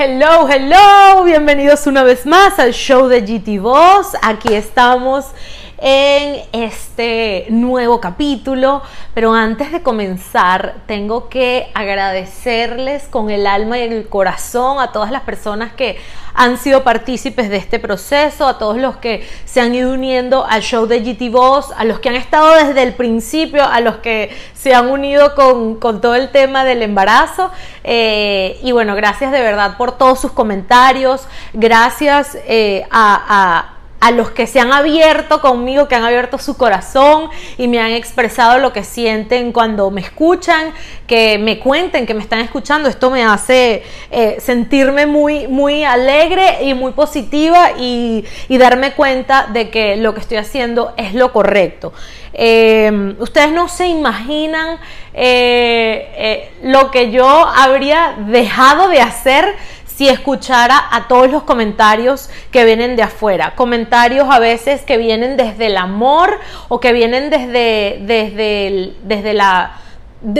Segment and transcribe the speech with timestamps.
[0.00, 4.12] Hello, hello, bienvenidos una vez más al show de GT Voz.
[4.22, 5.24] Aquí estamos
[5.78, 8.82] en este nuevo capítulo,
[9.14, 15.12] pero antes de comenzar tengo que agradecerles con el alma y el corazón a todas
[15.12, 15.96] las personas que
[16.34, 20.62] han sido partícipes de este proceso, a todos los que se han ido uniendo al
[20.62, 24.30] show de GT Voz, a los que han estado desde el principio, a los que
[24.54, 27.50] se han unido con, todo el tema del embarazo.
[27.82, 33.77] Eh, y bueno, gracias de verdad por todos sus comentarios, gracias eh, a a
[34.12, 38.58] los que se han abierto conmigo, que han abierto su corazón y me han expresado
[38.58, 40.72] lo que sienten cuando me escuchan,
[41.06, 42.88] que me cuenten que me están escuchando.
[42.88, 48.24] Esto me hace eh, sentirme muy, muy alegre y muy positiva y,
[48.58, 51.92] darme cuenta de que lo que estoy haciendo es lo correcto.
[52.32, 54.78] Eh, ustedes no se imaginan
[55.14, 59.54] eh, lo que yo habría dejado de hacer
[59.98, 65.36] si escuchara a todos los comentarios que vienen de afuera, comentarios a veces que vienen
[65.36, 69.80] desde el amor o que vienen desde, desde, desde la...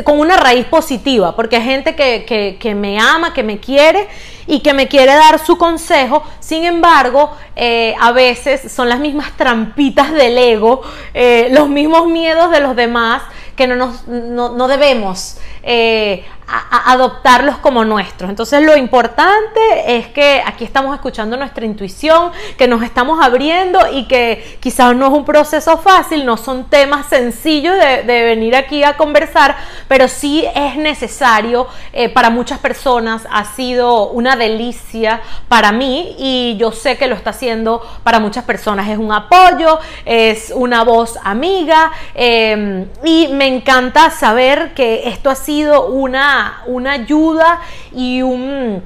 [0.05, 4.07] con una raíz positiva, porque hay gente que, me ama, que me quiere
[4.47, 9.37] y que me quiere dar su consejo, sin embargo, eh, a veces son las mismas
[9.37, 10.83] trampitas del ego,
[11.15, 13.23] eh, los mismos miedos de los demás
[13.57, 18.31] que no, nos, no, debemos eh, adoptarlos como nuestros.
[18.31, 24.07] Entonces lo importante es que aquí estamos escuchando nuestra intuición, que nos estamos abriendo y
[24.07, 28.97] que quizás no es un proceso fácil, no son temas sencillos de, venir aquí a
[28.97, 36.17] conversar, pero sí es necesario eh, para muchas personas, ha sido una delicia para mí
[36.19, 40.83] y yo sé que lo está haciendo para muchas personas, es un apoyo, es una
[40.85, 47.61] voz amiga eh, y me encanta saber que esto ha sido una una, ayuda
[47.93, 48.83] y un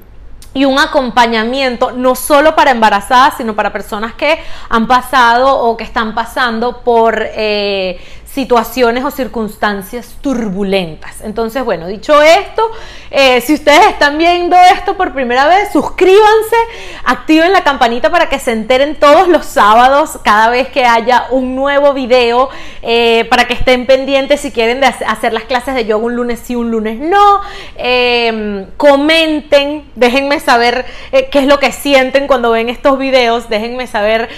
[0.55, 5.85] y un acompañamiento no solo para embarazadas, sino para personas que han pasado o que
[5.85, 7.99] están pasando por eh,
[8.35, 11.21] situaciones o circunstancias turbulentas.
[11.21, 12.71] Entonces, bueno, dicho esto,
[13.11, 16.57] eh, si ustedes están viendo esto por primera vez, suscríbanse,
[17.05, 21.55] activen la campanita para que se enteren todos los sábados, cada vez que haya un
[21.55, 22.49] nuevo video,
[22.81, 26.57] eh, para que estén pendientes si quieren hacer las clases de yoga un lunes sí,
[26.57, 27.43] un lunes no.
[27.77, 33.87] Em, comenten, déjenme saber eh, qué es lo que sienten cuando ven estos videos, déjenme
[33.87, 34.31] saber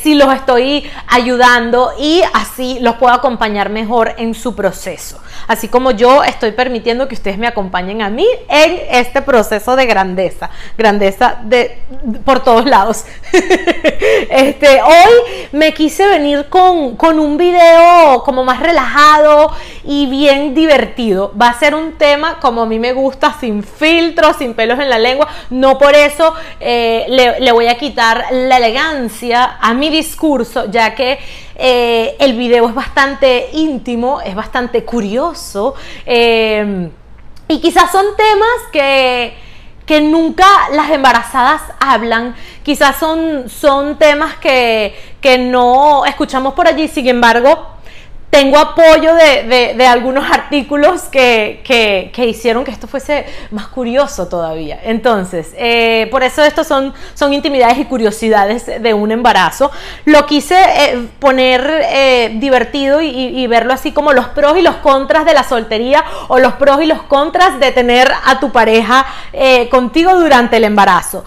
[0.00, 5.18] si los estoy ayudando y así los puedo acompañar mejor en su proceso.
[5.48, 9.86] Así como yo estoy permitiendo que ustedes me acompañen a mí en este proceso de
[9.86, 11.78] grandeza, grandeza de,
[12.22, 13.06] por todos lados.
[14.28, 19.52] este, hoy me quise venir con, con un video como más relajado
[19.86, 21.32] y bien divertido.
[21.40, 24.88] Va a ser un tema como a mí me gusta, sin filtros, sin pelos en
[24.88, 25.28] la lengua.
[25.50, 27.06] No por eso eh,
[27.40, 31.18] le, voy a quitar la elegancia a mi discurso, ya que
[31.56, 35.74] eh, el video es bastante íntimo, es bastante curioso.
[36.06, 36.90] Eh,
[37.46, 39.34] y quizás son temas que,
[39.84, 46.88] que nunca las embarazadas hablan, quizás son, son temas que, que no escuchamos por allí,
[46.88, 47.73] sin embargo,
[48.34, 54.80] tengo apoyo de, algunos artículos que, hicieron que esto fuese más curioso todavía.
[54.82, 59.70] Entonces, eh, por eso estos son, son intimidades y curiosidades de un embarazo.
[60.04, 64.76] Lo quise eh, poner eh, divertido y, y, verlo así como los pros y los
[64.78, 69.06] contras de la soltería o los pros y los contras de tener a tu pareja
[69.70, 71.24] contigo durante el embarazo.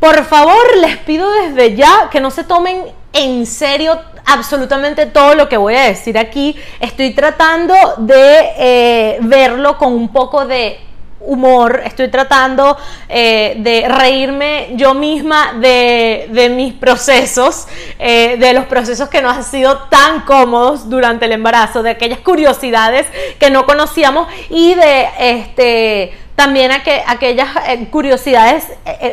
[0.00, 5.48] Por favor, les pido desde ya que no se tomen en serio absolutamente todo lo
[5.48, 6.56] que voy a decir aquí.
[6.78, 10.78] Estoy tratando de eh, verlo con un poco de
[11.20, 12.76] humor, estoy tratando
[13.08, 17.66] eh, de reírme yo misma de, mis procesos,
[17.98, 22.20] eh, de los procesos que no han sido tan cómodos durante el embarazo, de aquellas
[22.20, 23.06] curiosidades
[23.38, 27.48] que no conocíamos y de este también aquellas
[27.90, 28.64] curiosidades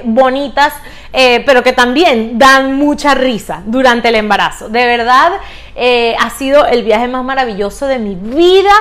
[0.05, 0.71] bonitas
[1.13, 4.69] eh, pero que también dan mucha risa durante el embarazo.
[4.69, 5.31] De verdad,
[5.75, 8.71] eh, ha sido el viaje más maravilloso de mi vida.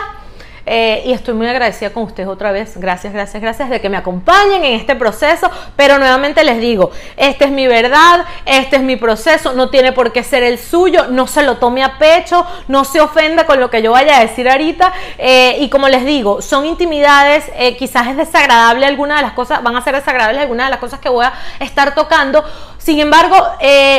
[0.68, 2.76] Eh, y estoy muy agradecida con ustedes otra vez.
[2.76, 5.48] Gracias, gracias, gracias de que me acompañen en este proceso.
[5.76, 10.12] Pero nuevamente les digo, esta es mi verdad, este es mi proceso, no tiene por
[10.12, 13.70] qué ser el suyo, no se lo tome a pecho, no se ofenda con lo
[13.70, 14.92] que yo vaya a decir ahorita.
[15.18, 19.62] Eh, y como les digo, son intimidades, eh, quizás es desagradable alguna de las cosas,
[19.62, 22.44] van a ser desagradables algunas de las cosas que voy a estar tocando.
[22.78, 23.36] Sin embargo,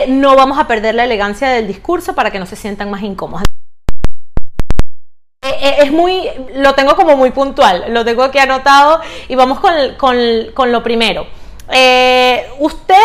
[0.07, 3.56] no vamos a perder la elegancia del discurso para que no se sientan más incómodos.
[5.47, 9.59] Eh, eh, es muy, lo tengo como muy puntual, lo tengo aquí anotado y vamos
[9.59, 9.73] con,
[10.53, 11.25] con, lo primero.
[11.69, 12.95] Eh, usted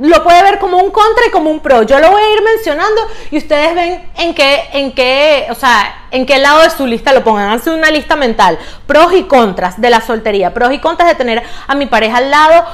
[0.00, 1.82] lo puede ver como un contra y como un pro.
[1.82, 3.00] Yo lo voy a ir mencionando
[3.30, 7.12] y ustedes ven en qué, en qué, o sea, en qué lado de su lista
[7.12, 7.50] lo pongan.
[7.50, 8.58] Hace una lista mental.
[8.86, 10.54] Pros y contras de la soltería.
[10.54, 12.64] Pros y contras de tener a mi pareja al lado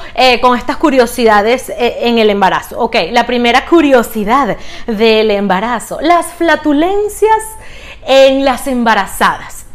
[0.41, 2.79] con estas curiosidades en el embarazo.
[2.79, 5.99] Ok, la primera curiosidad del embarazo.
[6.01, 7.43] Las flatulencias
[8.07, 9.67] en las embarazadas.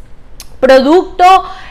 [0.60, 1.26] Producto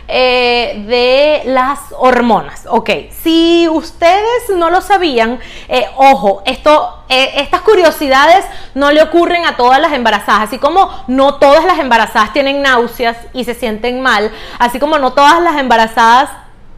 [0.08, 2.66] eh, de las hormonas.
[2.68, 2.90] Ok,
[3.22, 9.56] si ustedes no lo sabían, eh, ojo, esto, eh, estas curiosidades no le ocurren a
[9.56, 14.32] todas las embarazadas, así como no todas las embarazadas tienen náuseas y se sienten mal,
[14.58, 16.30] así como no todas las embarazadas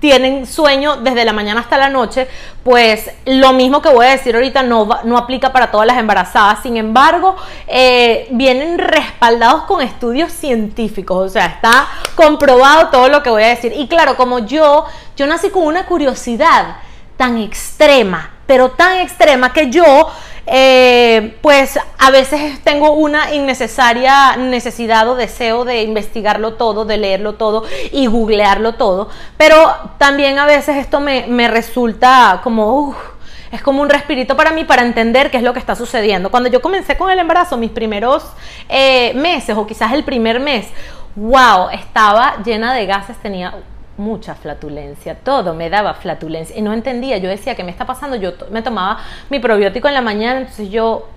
[0.03, 2.27] tienen sueño desde la mañana hasta la noche,
[2.65, 6.61] pues lo mismo que voy a decir ahorita no, no aplica para todas las embarazadas.
[6.61, 7.37] Sin embargo,
[7.69, 13.51] eh, vienen respaldados con estudios científicos, o sea, está comprobado todo lo que voy a
[13.51, 13.73] decir.
[13.77, 16.79] Y claro, como yo, yo nací con una curiosidad
[17.17, 20.11] tan extrema, pero tan extrema que yo
[20.47, 27.35] eh, pues a veces tengo una innecesaria necesidad o deseo de investigarlo todo, de leerlo
[27.35, 32.97] todo y googlearlo todo, pero también a veces esto me, resulta como...
[33.53, 36.31] es como un respirito para mí para entender qué es lo que está sucediendo.
[36.31, 38.25] Cuando yo comencé con el embarazo, mis primeros
[38.69, 40.67] eh, meses o quizás el primer mes,
[41.15, 43.55] wow, estaba llena de gases, tenía
[44.03, 48.17] mucha flatulencia, todo me daba flatulencia y no entendía, yo decía, ¿qué me está pasando?
[48.17, 48.99] Yo me tomaba
[49.31, 51.09] mi probiótico en la mañana, entonces yo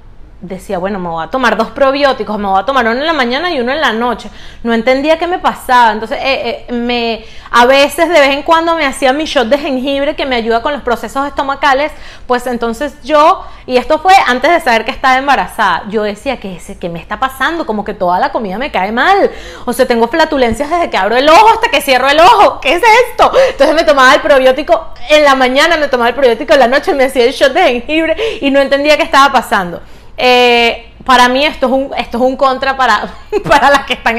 [0.41, 3.13] decía, bueno, me voy a tomar dos probióticos, me voy a tomar uno en la
[3.13, 4.29] mañana y uno en la noche.
[4.63, 5.91] No entendía qué me pasaba.
[5.91, 9.57] Entonces, eh, eh, me, a veces, de vez en cuando, me hacía mi shot de
[9.57, 11.91] jengibre que me ayuda con los procesos estomacales.
[12.27, 16.59] Pues entonces yo, y esto fue antes de saber que estaba embarazada, yo decía, ¿qué,
[16.79, 17.65] qué me está pasando?
[17.65, 19.31] Como que toda la comida me cae mal.
[19.65, 22.59] O sea, tengo flatulencias desde que abro el ojo hasta que cierro el ojo.
[22.59, 23.31] ¿Qué es esto?
[23.51, 26.93] Entonces me tomaba el probiótico en la mañana, me tomaba el probiótico en la noche,
[26.93, 29.81] me hacía el shot de jengibre y no entendía qué estaba pasando.
[30.17, 33.13] Eh, para mí esto es un, esto es un contra para,
[33.47, 34.17] para las que están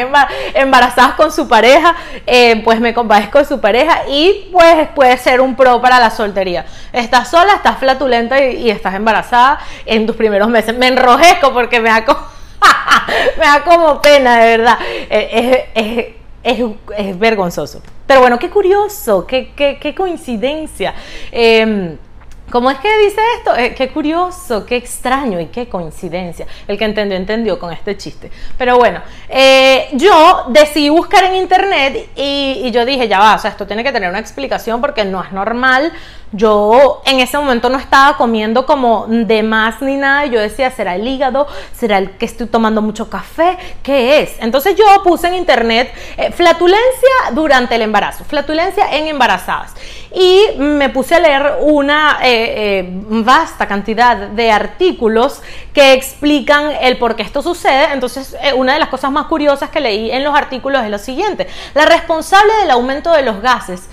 [0.54, 1.96] embarazadas con su pareja,
[2.26, 6.10] eh, pues me compadezco de su pareja y pues puede ser un pro para la
[6.10, 6.64] soltería.
[6.92, 10.76] Estás sola, estás flatulenta y, estás embarazada en tus primeros meses.
[10.76, 12.20] Me enrojezco porque me da como,
[13.38, 14.78] me da como pena, de verdad.
[15.10, 17.82] Eh, es, vergonzoso.
[18.06, 20.94] Pero bueno, qué curioso, qué, qué coincidencia.
[21.32, 21.98] Em,
[22.50, 23.56] ¿Cómo es que dice esto?
[23.56, 26.46] Eh, qué curioso, qué extraño y qué coincidencia.
[26.68, 28.30] El que entendió, entendió con este chiste.
[28.56, 33.38] Pero bueno, eh, yo decidí buscar en internet y, y, yo dije, ya va, o
[33.38, 35.92] sea, esto tiene que tener una explicación porque no es normal
[36.32, 40.26] yo en ese momento no estaba comiendo como de más ni nada.
[40.26, 41.46] Yo decía, ¿será el hígado?
[41.72, 43.56] ¿Será el que estoy tomando mucho café?
[43.82, 44.36] ¿Qué es?
[44.40, 49.74] Entonces yo puse en internet eh, flatulencia durante el embarazo, flatulencia en embarazadas.
[50.12, 56.98] Y me puse a leer una eh, eh, vasta cantidad de artículos que explican el
[56.98, 57.92] por qué esto sucede.
[57.92, 61.46] Entonces, una de las cosas más curiosas que leí en los artículos es lo siguiente.
[61.74, 63.88] La responsable del aumento de los gases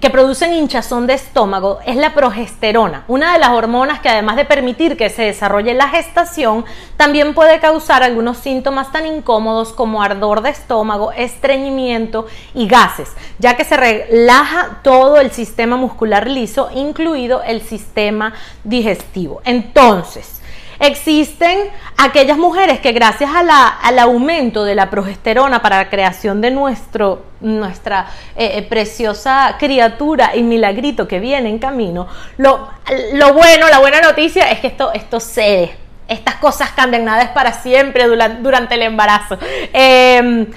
[0.00, 4.44] que producen hinchazón de estómago es la progesterona, una de las hormonas que además de
[4.44, 6.64] permitir que se desarrolle la gestación,
[6.96, 13.56] también puede causar algunos síntomas tan incómodos como ardor de estómago, estreñimiento y gases, ya
[13.56, 19.42] que se relaja todo el sistema muscular liso, incluido el sistema digestivo.
[19.44, 20.41] Entonces,
[20.82, 27.24] Existen aquellas mujeres que gracias al aumento de la progesterona para la creación de nuestro,
[27.40, 32.68] nuestra eh, eh, preciosa criatura y milagrito que viene en camino, lo,
[33.12, 35.76] lo, bueno, la buena noticia es que esto, esto cede.
[36.08, 39.38] Estas cosas cambian, nada es para siempre durante, durante el embarazo.
[39.72, 40.48] Em,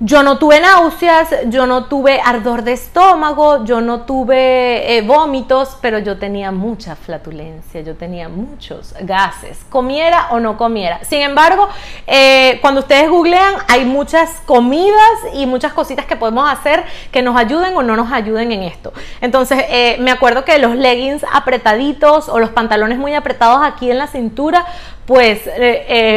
[0.00, 5.76] yo no tuve náuseas, yo no tuve ardor de estómago, yo no tuve eh, vómitos,
[5.80, 11.02] pero yo tenía mucha flatulencia, yo tenía muchos gases, comiera o no comiera.
[11.02, 11.68] Sin embargo,
[12.06, 17.36] eh, cuando ustedes googlean, hay muchas comidas y muchas cositas que podemos hacer que nos
[17.36, 18.92] ayuden o no nos ayuden en esto.
[19.20, 23.98] Entonces, eh, me acuerdo que los leggings apretaditos o los pantalones muy apretados aquí en
[23.98, 24.64] la cintura,
[25.08, 25.40] pues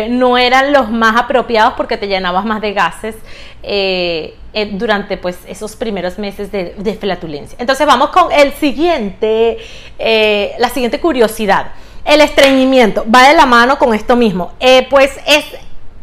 [0.09, 3.15] no eran los más apropiados porque te llenabas más de gases.
[3.63, 7.55] Eh, eh, durante pues esos primeros meses de, flatulencia.
[7.57, 9.59] Entonces vamos con el siguiente,
[9.97, 11.67] eh, la siguiente curiosidad.
[12.03, 14.51] El estreñimiento va de la mano con esto mismo.
[14.89, 15.45] pues es,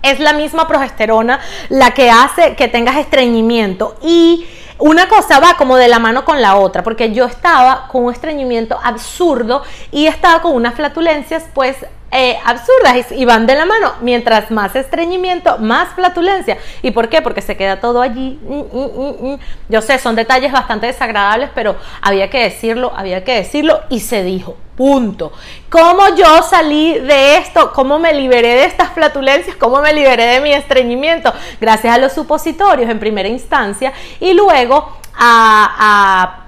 [0.02, 4.47] es la misma progesterona la que hace que tengas estreñimiento y
[4.78, 8.12] una cosa va como de la mano con la otra, porque yo estaba con un
[8.12, 11.76] estreñimiento absurdo y estaba con unas flatulencias pues
[12.11, 13.93] eh, absurdas y van de la mano.
[14.00, 16.59] Mientras más estreñimiento, más flatulencia.
[16.83, 17.21] ¿Y por qué?
[17.23, 18.38] Porque se queda todo allí.
[18.43, 19.38] Mm, mm, mm,
[19.69, 24.23] Yo sé, son detalles bastante desagradables, pero había que decirlo, había que decirlo y se
[24.23, 24.57] dijo.
[24.77, 25.33] Punto.
[25.69, 27.73] ¿Cómo yo salí de esto?
[27.73, 29.57] ¿Cómo me liberé de estas flatulencias?
[29.57, 31.33] ¿Cómo me liberé de mi estreñimiento?
[31.61, 36.45] Gracias a los supositorios en primera instancia y luego a,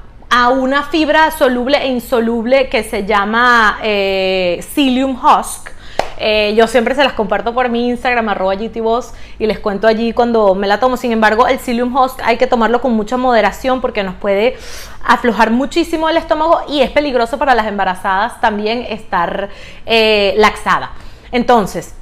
[0.53, 5.71] una fibra soluble e insoluble que se llama eh, psyllium husk
[6.23, 10.55] eh, yo siempre se las comparto por mi Instagram, arroba y les cuento allí cuando
[10.55, 10.99] me la tomo.
[10.99, 14.55] Sin embargo, el Psyllium Husk hay que tomarlo con mucha moderación porque nos puede
[15.03, 19.49] aflojar muchísimo el estómago y es peligroso para las embarazadas también estar
[19.87, 20.93] eh, laxada.
[21.33, 21.95] Entonces,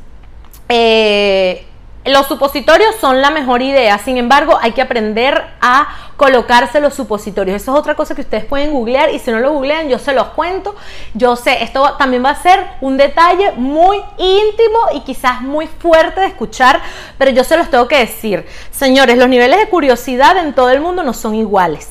[0.69, 1.65] eh,
[2.09, 7.63] los supositorios son la mejor idea, sin embargo hay que aprender a colocarse los supositorios.
[7.63, 10.13] Eso es otra cosa que ustedes pueden googlear y si no lo googlean yo se
[10.13, 10.75] los cuento.
[11.15, 16.21] Yo sé, esto también va a ser un detalle muy íntimo y quizás muy fuerte
[16.21, 16.81] de escuchar,
[17.19, 18.47] pero yo se los tengo que decir.
[18.71, 21.89] Señores, los niveles de curiosidad en todo el mundo no son iguales.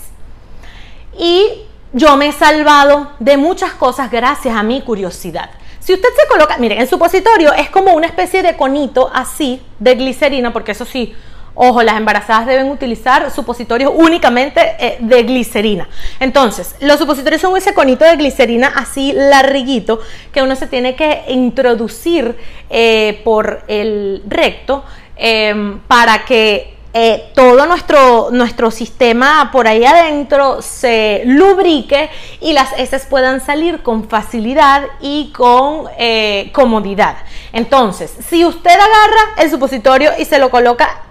[1.17, 5.49] Y yo me he salvado de muchas cosas gracias a mi curiosidad.
[5.87, 9.95] Si usted se coloca, miren, el supositorio es como una especie de conito así de
[9.95, 11.15] glicerina, porque eso sí,
[11.55, 15.87] ojo, las embarazadas deben utilizar supositorios únicamente eh, de glicerina.
[16.19, 20.01] Entonces, los supositorios son ese conito de glicerina así larguito
[20.33, 22.35] que uno se tiene que introducir
[22.69, 24.83] eh, por el recto
[25.15, 32.09] em, para que eh, todo nuestro, nuestro sistema por ahí adentro se lubrique
[32.41, 37.17] y las heces puedan salir con facilidad y con eh, comodidad.
[37.53, 41.06] Entonces, si usted agarra el supositorio y se lo coloca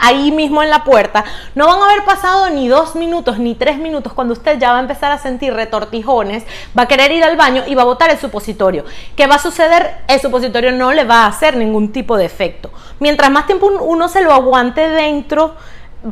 [0.00, 1.24] ahí mismo en la puerta,
[1.54, 4.78] no van a haber pasado ni dos minutos ni tres minutos cuando usted ya va
[4.78, 6.44] a empezar a sentir retortijones,
[6.76, 8.84] va a querer ir al baño y va a botar el supositorio.
[9.16, 9.96] ¿Qué va a suceder?
[10.08, 12.70] El supositorio no le va a hacer ningún tipo de efecto.
[12.98, 15.54] Mientras más tiempo uno se lo aguante dentro,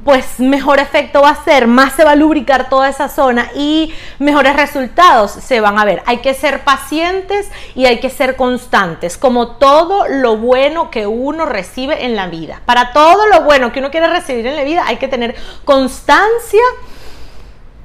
[0.04, 3.94] pues mejor efecto va a ser, más se va a lubricar toda esa zona y
[4.18, 6.02] mejores resultados se van a ver.
[6.04, 11.46] Hay que ser pacientes y hay que ser constantes, como todo lo bueno que uno
[11.46, 12.60] recibe en la vida.
[12.66, 16.62] Para todo lo bueno que uno quiere recibir en la vida hay que tener constancia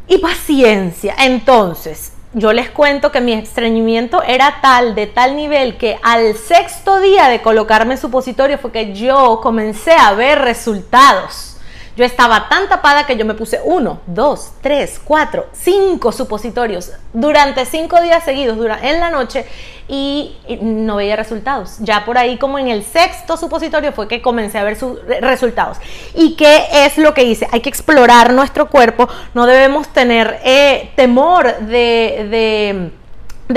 [0.07, 1.15] y paciencia.
[1.19, 6.99] Entonces, yo les cuento que mi estreñimiento era tal, de tal nivel, que al sexto
[6.99, 11.52] día de colocarme supositorio fue que yo comencé a ver resultados.
[11.95, 17.65] Yo estaba tan tapada que yo me puse uno, dos, tres, cuatro, cinco supositorios durante
[17.65, 19.45] cinco días seguidos en la noche
[19.87, 21.77] y no veía resultados.
[21.79, 25.77] Ya por ahí como en el sexto supositorio fue que comencé a ver sus resultados.
[26.15, 27.47] ¿Y qué es lo que hice?
[27.51, 32.91] Hay que explorar nuestro cuerpo, no debemos tener eh, temor de de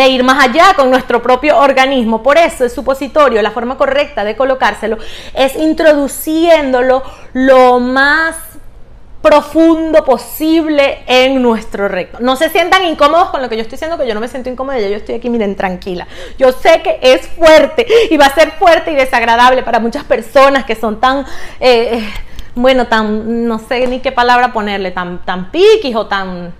[0.08, 2.22] ir más allá con nuestro propio organismo.
[2.22, 4.98] Por eso el supositorio, la forma correcta de colocárselo
[5.34, 7.02] es introduciéndolo
[7.32, 8.36] lo más
[9.22, 12.18] profundo posible en nuestro recto.
[12.20, 14.48] No se sientan incómodos con lo que yo estoy diciendo, que yo no me siento
[14.48, 16.06] incómoda, yo estoy aquí, miren, tranquila.
[16.38, 20.64] Yo sé que es fuerte y va a ser fuerte y desagradable para muchas personas
[20.64, 21.26] que son tan,
[21.58, 22.08] eh,
[22.54, 26.54] bueno, tan, no sé ni qué palabra ponerle, tan, tan piquis o tan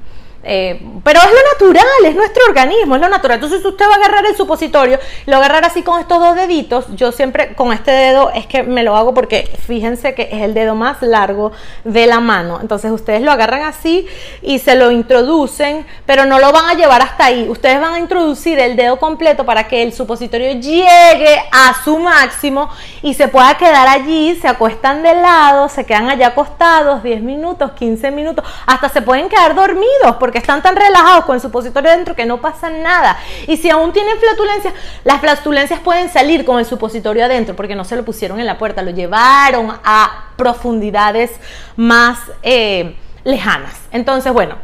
[0.49, 3.37] eh, pero es lo natural, es nuestro organismo, es lo natural.
[3.37, 6.87] Entonces usted va a agarrar el supositorio, lo agarrar así con estos dos deditos.
[6.95, 10.55] Yo siempre con este dedo es que me lo hago porque fíjense que es el
[10.55, 12.61] dedo más largo de la mano.
[12.61, 14.07] Entonces ustedes lo agarran así
[14.41, 17.49] y se lo introducen, pero no lo van a llevar hasta ahí.
[17.49, 22.71] Ustedes van a introducir el dedo completo para que el supositorio llegue a su máximo
[23.03, 24.39] y se pueda quedar allí.
[24.41, 29.29] Se acuestan de lado, se quedan allá acostados 10 minutos, 15 minutos, hasta se pueden
[29.29, 33.19] quedar dormidos porque están tan relajados con el supositorio dentro que no pasa nada.
[33.47, 34.75] Y si aún tienen flatulencias,
[35.05, 38.59] las flatulencias pueden salir con el supositorio adentro porque no se lo pusieron en la
[38.59, 41.31] puerta, lo llevaron a profundidades
[41.77, 43.75] más eh, lejanas.
[43.93, 44.57] Entonces, bueno,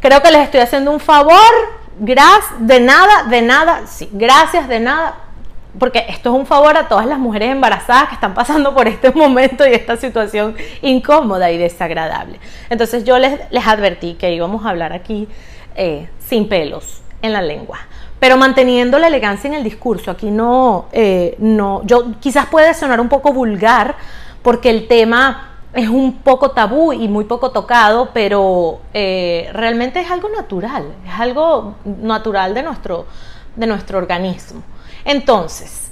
[0.00, 1.36] creo que les estoy haciendo un favor.
[1.98, 5.16] Gracias, de nada, de nada, sí, gracias, de nada,
[5.78, 9.10] porque esto es un favor a todas las mujeres embarazadas que están pasando por este
[9.14, 12.38] momento y esta situación incómoda y desagradable.
[12.70, 15.28] Entonces yo les, les advertí que íbamos a hablar aquí
[15.74, 17.78] eh, sin pelos en la lengua,
[18.18, 20.10] pero manteniendo la elegancia en el discurso.
[20.10, 23.96] Aquí no, eh, no, yo quizás puede sonar un poco vulgar
[24.42, 30.10] porque el tema es un poco tabú y muy poco tocado, pero eh, realmente es
[30.10, 33.06] algo natural, es algo natural de nuestro,
[33.54, 34.62] de nuestro organismo.
[35.06, 35.88] Entonces,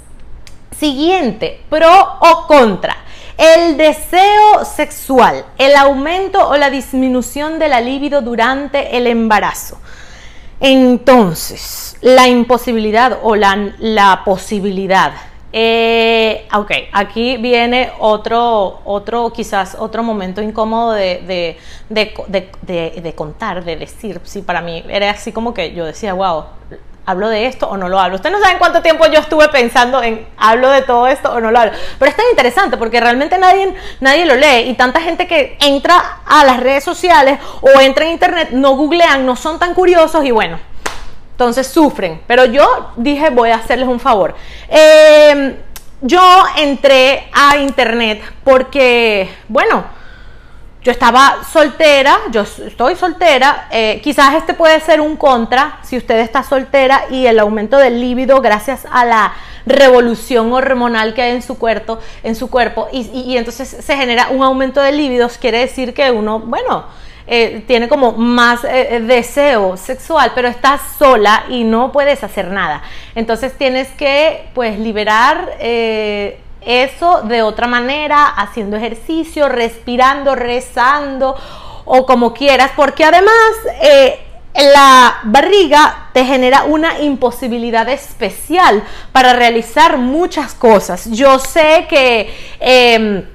[0.76, 2.96] siguiente, pro o contra.
[3.38, 9.78] El deseo sexual, el aumento o la disminución de la libido durante el embarazo.
[10.60, 15.12] Entonces, la imposibilidad o la, posibilidad.
[15.52, 21.56] Eh, ok, aquí viene otro, otro, quizás otro momento incómodo de,
[21.88, 24.20] de, contar, de decir.
[24.24, 26.44] Sí, para mí era así como que yo decía, wow,
[27.06, 28.16] ¿hablo de esto o no lo hablo?
[28.16, 31.50] Ustedes no saben cuánto tiempo yo estuve pensando en ¿hablo de todo esto o no
[31.50, 31.72] lo hablo?
[31.98, 36.20] Pero es tan interesante porque realmente nadie, nadie lo lee y tanta gente que entra
[36.26, 40.30] a las redes sociales o entra en internet no googlean, no son tan curiosos y
[40.30, 40.58] bueno,
[41.32, 42.20] entonces sufren.
[42.26, 44.34] Pero yo dije voy a hacerles un favor.
[44.68, 45.56] Em,
[46.00, 49.84] yo entré a internet porque, bueno,
[50.84, 56.18] yo estaba soltera, yo estoy soltera, eh, quizás este puede ser un contra si usted
[56.18, 59.32] está soltera y el aumento del líbido gracias a la
[59.64, 64.42] revolución hormonal que hay en su cuerpo, en su cuerpo y, entonces se genera un
[64.42, 66.84] aumento de líbidos, quiere decir que uno, bueno,
[67.26, 72.82] eh, tiene como más eh, deseo sexual, pero estás sola y no puedes hacer nada.
[73.14, 75.56] Entonces tienes que pues liberar
[76.66, 81.36] eso de otra manera, haciendo ejercicio, respirando, rezando
[81.84, 83.34] o como quieras, porque además
[83.82, 84.20] eh,
[84.54, 91.10] la barriga te genera una imposibilidad especial para realizar muchas cosas.
[91.10, 92.34] Yo sé que...
[92.60, 93.33] Em,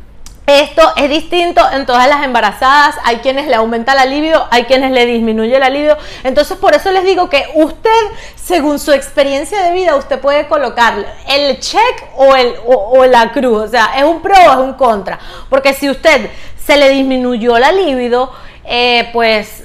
[0.49, 2.95] esto es distinto en todas las embarazadas.
[3.03, 5.97] Hay quienes le aumenta la libido, hay quienes le disminuye la libido.
[6.23, 7.89] Entonces, por eso les digo que usted,
[8.35, 10.93] según su experiencia de vida, usted puede colocar
[11.27, 13.63] el check o, el, o, la cruz.
[13.63, 15.19] O sea, es un pro o es un contra.
[15.49, 16.29] Porque si usted
[16.65, 18.31] se le disminuyó la libido,
[18.65, 19.63] eh, pues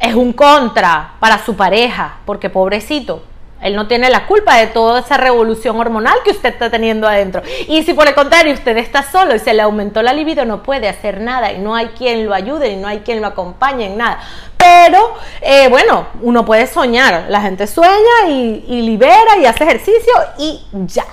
[0.00, 2.18] es un contra para su pareja.
[2.24, 3.22] Porque pobrecito,
[3.60, 7.42] él no tiene la culpa de toda esa revolución hormonal que usted está teniendo adentro.
[7.66, 10.62] Y si por el contrario usted está solo y se le aumentó la libido, no
[10.62, 13.86] puede hacer nada y no hay quien lo ayude y no hay quien lo acompañe
[13.86, 14.20] en nada.
[14.56, 17.26] Pero eh, bueno, uno puede soñar.
[17.28, 21.06] La gente sueña y, libera y hace ejercicio y ya.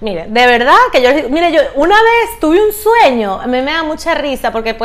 [0.00, 3.72] Mire, de verdad que yo, mire, yo una vez tuve un sueño, a mí me
[3.72, 4.76] da mucha risa porque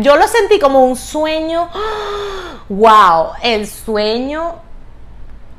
[0.00, 1.70] yo lo sentí como un sueño,
[2.68, 4.56] wow, el sueño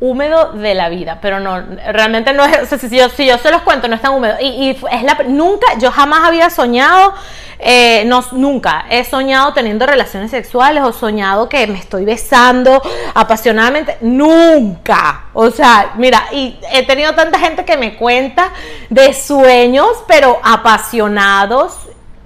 [0.03, 3.61] húmedo de la vida, pero no, realmente no es, si, yo, si yo se los
[3.61, 4.35] cuento, no es tan húmedo.
[4.41, 7.13] Y, es la, nunca, yo jamás había soñado,
[7.57, 12.81] eh, no, nunca he soñado teniendo relaciones sexuales o soñado que me estoy besando
[13.13, 15.27] apasionadamente, nunca.
[15.31, 18.51] O sea, mira, y he tenido tanta gente que me cuenta
[18.89, 21.77] de sueños, pero apasionados,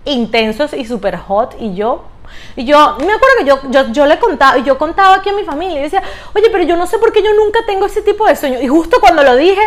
[0.04, 2.06] intensos y super hot, y yo
[2.56, 5.44] y yo me acuerdo que yo, yo, yo le contaba, yo contaba aquí a mi
[5.44, 6.02] familia y decía,
[6.34, 8.60] oye, pero yo no sé por qué yo nunca tengo ese tipo de sueño.
[8.60, 9.62] Y justo cuando lo dije,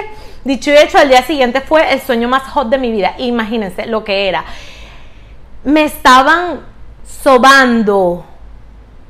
[0.44, 3.14] dicho y hecho, al día siguiente fue el sueño más hot de mi vida.
[3.18, 4.44] Imagínense lo que era.
[5.62, 6.60] Me estaban
[7.22, 8.24] sobando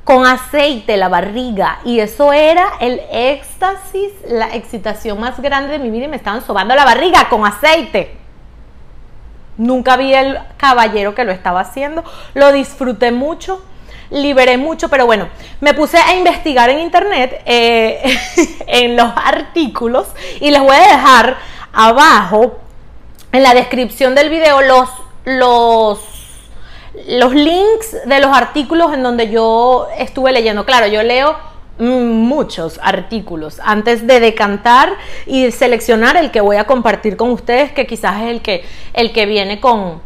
[0.04, 5.90] con aceite la barriga y eso era el éxtasis, la excitación más grande de mi
[5.90, 8.19] vida y me estaban sobando la barriga con aceite.
[9.60, 12.02] Nunca vi el caballero que lo estaba haciendo.
[12.32, 13.62] Lo disfruté mucho,
[14.10, 15.28] liberé mucho, pero bueno,
[15.60, 18.02] me puse a investigar en internet, eh,
[18.66, 20.06] en los artículos,
[20.40, 21.36] y les voy a dejar
[21.74, 22.58] abajo
[23.32, 24.88] en la descripción del video los,
[25.26, 26.00] los,
[27.06, 30.64] los links de los artículos en donde yo estuve leyendo.
[30.64, 31.36] Claro, yo leo
[31.80, 34.92] muchos artículos antes de decantar
[35.26, 39.12] y seleccionar el que voy a compartir con ustedes, que quizás es el que, el
[39.12, 40.00] que viene con,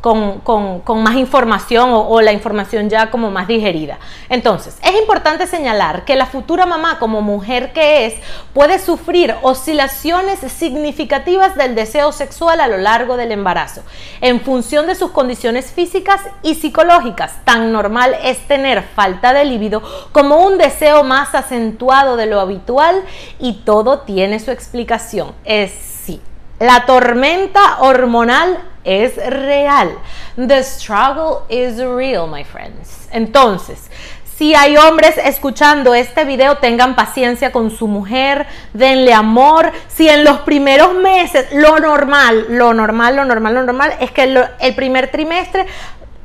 [0.00, 3.98] con, más información o, la información ya como más digerida.
[4.28, 8.14] Entonces, es importante señalar que la futura mamá como mujer que es
[8.52, 13.82] puede sufrir oscilaciones significativas del deseo sexual a lo largo del embarazo,
[14.20, 17.44] en función de sus condiciones físicas y psicológicas.
[17.44, 19.82] Tan normal es tener falta de líbido
[20.12, 23.02] como un deseo más acentuado de lo habitual
[23.38, 25.32] y todo tiene su explicación.
[25.44, 26.20] Es sí.
[26.58, 29.98] La tormenta hormonal es real.
[30.36, 33.08] The struggle is real, my friends.
[33.10, 33.90] Entonces,
[34.36, 39.72] si hay hombres escuchando este video, tengan paciencia con su mujer, denle amor.
[39.88, 44.24] Si en los primeros meses, lo normal, lo normal, lo normal, lo normal es que
[44.24, 45.66] el, primer trimestre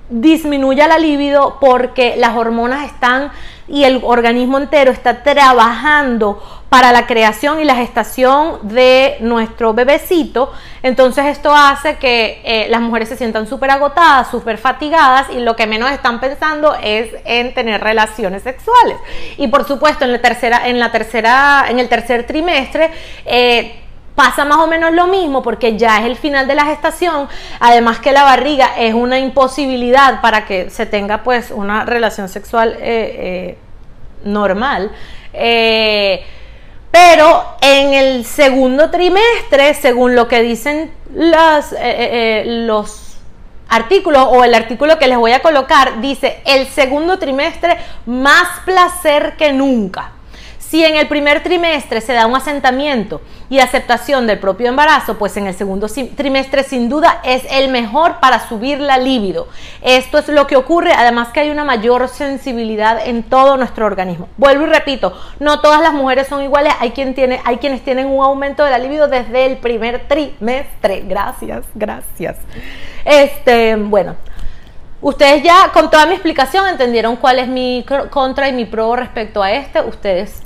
[0.10, 3.32] disminuya la libido porque las hormonas están
[3.72, 10.52] y el organismo entero está trabajando para la creación y la gestación de nuestro bebecito.
[10.84, 15.56] Entonces esto hace que eh, las mujeres se sientan súper agotadas, súper fatigadas y lo
[15.56, 18.98] que menos están pensando es en tener relaciones sexuales.
[19.38, 22.92] Y por supuesto en la tercera, en la tercera, en el tercer trimestre,
[23.26, 23.82] eh,
[24.16, 27.28] pasa más o menos lo mismo porque ya es el final de la gestación,
[27.60, 32.78] además que la barriga es una imposibilidad para que se tenga pues una relación sexual
[32.80, 33.58] eh,
[34.24, 34.92] normal.
[35.34, 36.24] Eh,
[36.92, 43.18] pero en el segundo trimestre, según lo que dicen eh, los
[43.70, 49.36] artículos o el artículo que les voy a colocar, dice el segundo trimestre más placer
[49.38, 50.12] que nunca.
[50.72, 55.36] Si en el primer trimestre se da un asentamiento y aceptación del propio embarazo, pues
[55.36, 59.50] en el segundo trimestre sin duda es el mejor para subir la libido.
[59.82, 64.30] Esto es lo que ocurre, además que hay una mayor sensibilidad en todo nuestro organismo.
[64.38, 68.08] Vuelvo y repito, no todas las mujeres son iguales, hay, quien tiene, hay quienes tienen
[68.08, 71.02] un aumento de la libido desde el primer trimestre.
[71.06, 72.38] Gracias, gracias.
[73.04, 74.16] Este, bueno,
[75.02, 79.42] Ustedes ya con toda mi explicación entendieron cuál es mi contra y mi pro respecto
[79.42, 79.82] a este.
[79.82, 80.44] Ustedes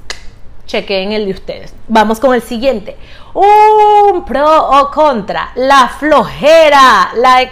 [0.65, 1.73] chequeen el de ustedes.
[1.87, 2.95] Vamos con el siguiente.
[3.33, 5.51] Un pro o contra.
[5.55, 7.49] La flojera la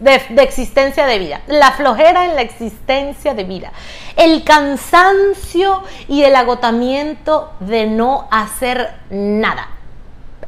[0.00, 1.40] de, existencia de vida.
[1.46, 3.72] La flojera en la existencia de vida.
[4.16, 9.68] El cansancio y el agotamiento de no hacer nada.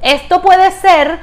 [0.02, 1.18] Esto puede ser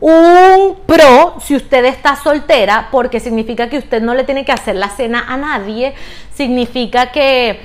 [0.00, 4.76] un pro si usted está soltera porque significa que usted no le tiene que hacer
[4.76, 5.94] la cena a nadie.
[6.34, 7.60] Significa que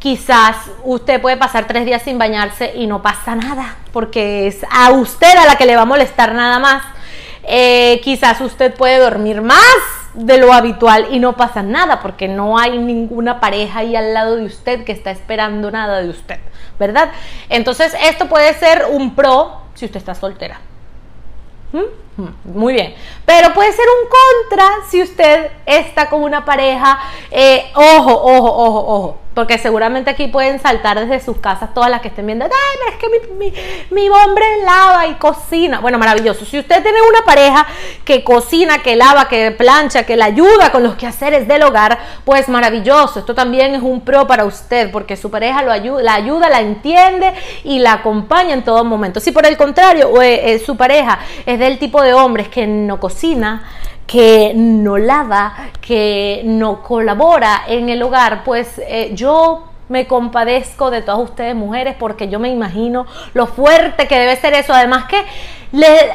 [0.00, 4.92] Quizás usted puede pasar tres días sin bañarse y no pasa nada, porque es a
[4.92, 6.82] usted a la que le va a molestar nada más.
[7.42, 9.60] Eh, quizás usted puede dormir más
[10.14, 14.36] de lo habitual y no pasa nada, porque no hay ninguna pareja ahí al lado
[14.36, 16.38] de usted que está esperando nada de usted,
[16.78, 17.10] ¿verdad?
[17.50, 20.60] Entonces esto puede ser un pro si usted está soltera.
[21.72, 22.09] ¿Mm?
[22.44, 22.94] Muy bien.
[23.24, 26.98] Pero puede ser un contra si usted está con una pareja.
[27.30, 32.00] Eh, ojo, ojo, ojo, ojo porque seguramente aquí pueden saltar desde sus casas todas las
[32.00, 33.52] que estén viendo, ay, es que mi,
[33.90, 35.80] mi, hombre lava y cocina.
[35.80, 36.44] Bueno, maravilloso.
[36.44, 37.66] Si usted tiene una pareja
[38.04, 42.48] que cocina, que lava, que plancha, que le ayuda con los quehaceres del hogar, pues
[42.48, 43.20] maravilloso.
[43.20, 46.60] Esto también es un pro para usted, porque su pareja lo ayuda, la ayuda, la
[46.60, 49.20] entiende y la acompaña en todo momento.
[49.20, 53.00] Si por el contrario, eh, eh, su pareja es del tipo de hombres que no
[53.00, 53.62] cocina,
[54.06, 61.02] que no lava, que no colabora en el hogar, pues eh, yo me compadezco de
[61.02, 64.72] todas ustedes mujeres porque yo me imagino lo fuerte que debe ser eso.
[64.72, 65.16] Además que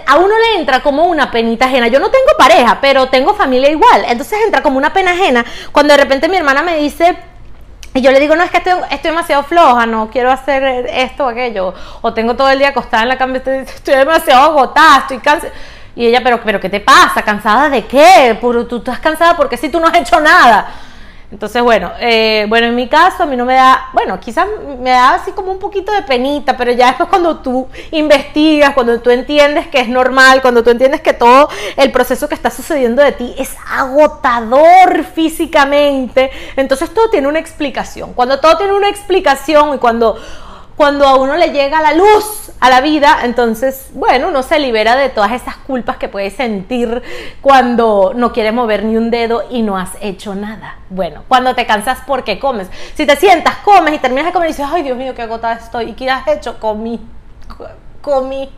[0.05, 1.87] a uno le entra como una penita ajena.
[1.87, 4.03] Yo no tengo pareja, pero tengo familia igual.
[4.07, 7.15] Entonces entra como una pena ajena cuando de repente mi hermana me dice...
[7.93, 11.29] Y yo le digo, no, es que estoy, demasiado floja, no quiero hacer esto o
[11.29, 11.73] aquello.
[12.01, 15.53] O tengo todo el día acostada en la cama, estoy, estoy demasiado agotada, estoy cansada
[15.95, 17.21] y ella, pero, pero ¿qué te pasa?
[17.21, 18.37] ¿Cansada de qué?
[18.41, 20.67] ¿Tú estás cansada porque si tú no has hecho nada?
[21.31, 24.45] Entonces, bueno, eh, bueno, en mi caso a mí no me da, bueno, quizás
[24.79, 29.01] me da así como un poquito de penita, pero ya después cuando tú investigas, cuando
[29.01, 33.01] tú entiendes que es normal, cuando tú entiendes que todo el proceso que está sucediendo
[33.01, 38.13] de ti es agotador físicamente, entonces todo tiene una explicación.
[38.13, 40.17] Cuando todo tiene una explicación y cuando
[40.75, 44.95] cuando a uno le llega la luz a la vida, entonces, bueno, uno se libera
[44.95, 47.01] de todas esas culpas que puede sentir
[47.41, 50.79] cuando no quiere mover ni un dedo y no has hecho nada.
[50.89, 52.69] Bueno, cuando te cansas porque comes.
[52.95, 55.55] Si te sientas, comes y terminas de comer y dices, ay Dios mío, qué agotada
[55.55, 55.91] estoy.
[55.91, 56.59] ¿Y qué has hecho?
[56.59, 56.99] Comí.
[58.01, 58.49] Comí.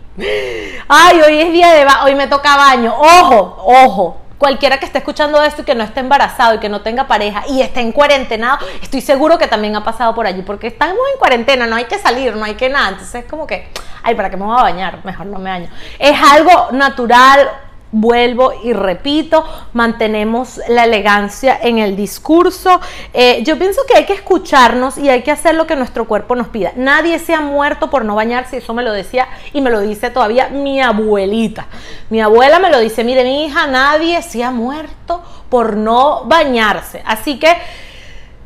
[0.87, 1.85] Ay, hoy es día de...
[2.03, 2.93] Hoy me toca baño.
[2.97, 6.81] Ojo, ojo Cualquiera que esté escuchando esto y que no esté embarazado y que no
[6.81, 10.67] tenga pareja y esté en cuarentena, estoy seguro que también ha pasado por allí, porque
[10.67, 12.89] estamos en cuarentena, no hay que salir, no hay que nada.
[12.89, 13.69] Entonces es como que,
[14.03, 15.03] ay, ¿para qué me voy a bañar?
[15.03, 15.69] Mejor no me baño.
[15.97, 17.49] Es algo natural,
[17.91, 22.81] Vuelvo y repito, mantenemos la elegancia en el discurso.
[23.13, 26.35] Eh, yo pienso que hay que escucharnos y hay que hacer lo que nuestro cuerpo
[26.35, 26.73] nos pida.
[26.75, 30.09] Nadie se ha muerto por no bañarse, eso me lo decía y me lo dice
[30.09, 31.67] todavía mi abuelita.
[32.09, 37.01] Mi abuela me lo dice, mire mi hija, nadie se ha muerto por no bañarse.
[37.05, 37.55] Así que...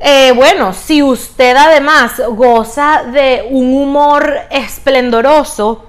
[0.03, 5.85] Eh, bueno, si usted además goza de un humor esplendoroso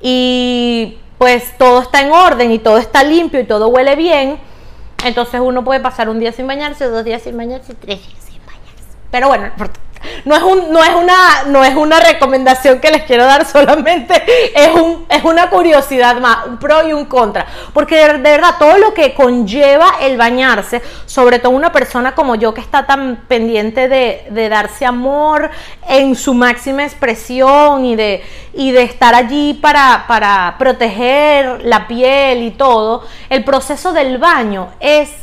[0.00, 4.38] y pues todo está en orden y todo está limpio y todo huele bien,
[5.04, 8.40] entonces uno puede pasar un día sin bañarse, dos días sin bañarse, tres días sin
[8.46, 8.96] bañarse.
[9.10, 9.66] Pero bueno, no
[10.02, 14.22] es, un, no, es una, no es una recomendación que les quiero dar solamente,
[14.54, 17.46] es, un, es una curiosidad más, un pro y un contra.
[17.72, 22.54] Porque de, verdad, todo lo que conlleva el bañarse, sobre todo una persona como yo
[22.54, 25.50] que está tan pendiente de, darse amor
[25.88, 32.42] en su máxima expresión y de, y de estar allí para, para proteger la piel
[32.42, 35.19] y todo, el proceso del baño es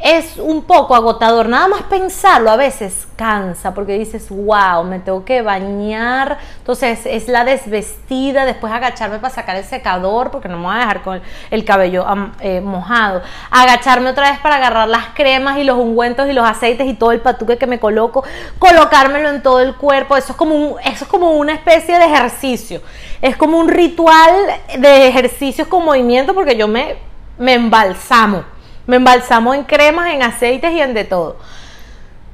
[0.00, 1.48] es un poco agotador.
[1.48, 6.38] Nada más pensarlo a veces cansa porque dices, wow, me tengo que bañar.
[6.58, 10.78] Entonces es la desvestida, después agacharme para sacar el secador porque no me voy a
[10.80, 12.06] dejar con el cabello
[12.40, 13.22] eh, mojado.
[13.50, 17.10] Agacharme otra vez para agarrar las cremas y los ungüentos y los aceites y todo
[17.10, 18.22] el patuque que me coloco,
[18.58, 20.16] colocármelo en todo el cuerpo.
[20.16, 22.80] Eso es como, un, eso es como una especie de ejercicio.
[23.20, 24.32] Es como un ritual
[24.78, 26.96] de ejercicios con movimiento porque yo me,
[27.36, 28.57] me embalsamo
[28.88, 31.36] me embalsamo en cremas, en aceites y en de todo.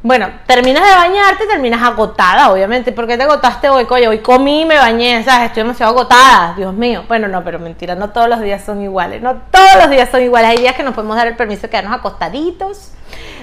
[0.05, 2.93] Bueno, terminas de bañarte, terminas agotada, obviamente.
[2.93, 3.87] ¿Por qué te agotaste hoy?
[3.87, 5.47] Coño, hoy comí, me bañé, ¿sabes?
[5.47, 7.05] Estoy demasiado agotada, Dios mío.
[7.09, 9.21] Bueno, no, pero mentira, no todos los días son iguales.
[9.21, 10.51] No todos los días son iguales.
[10.51, 12.93] Hay días que nos podemos dar el permiso de quedarnos acostaditos,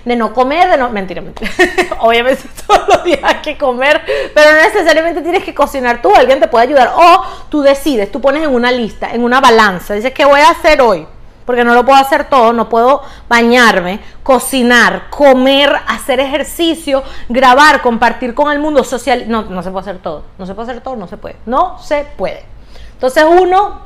[0.05, 0.89] de no comer, de no.
[0.89, 1.51] Mentira, mentira.
[1.99, 4.01] obviamente todos los días hay que comer,
[4.33, 6.93] pero no necesariamente tienes que cocinar tú, alguien te puede ayudar.
[6.95, 10.51] O tú decides, tú pones en una lista, en una balanza, dices, ¿qué voy a
[10.51, 11.05] hacer hoy?
[11.45, 18.33] Porque no lo puedo hacer todo, no puedo bañarme, cocinar, comer, hacer ejercicio, grabar, compartir
[18.33, 19.25] con el mundo social.
[19.27, 21.79] No, no se puede hacer todo, no se puede hacer todo, no se puede, no
[21.79, 22.45] se puede.
[22.93, 23.81] Entonces uno,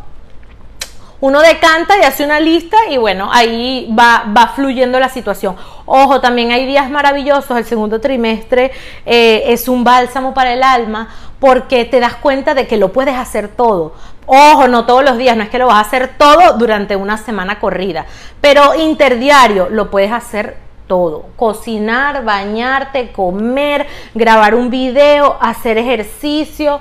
[1.22, 5.56] uno decanta y hace una lista y bueno, ahí va, va fluyendo la situación.
[5.86, 8.72] Ojo, también hay días maravillosos, el segundo trimestre
[9.06, 11.08] eh, es un bálsamo para el alma
[11.40, 13.94] porque te das cuenta de que lo puedes hacer todo.
[14.28, 17.18] Ojo, no todos los días, no es que lo vas a hacer todo durante una
[17.18, 18.06] semana corrida,
[18.42, 20.58] pero interdiario lo puedes hacer
[20.88, 21.28] todo.
[21.36, 26.80] Cocinar, bañarte, comer, grabar un video, hacer ejercicio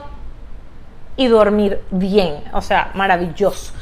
[1.17, 2.45] y dormir bien.
[2.53, 3.73] O sea, maravilloso.